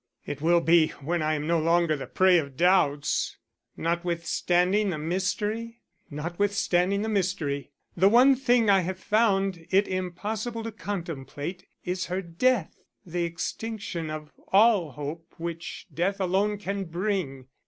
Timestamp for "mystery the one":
7.07-8.35